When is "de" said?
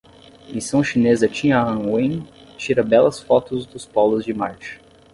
4.25-4.33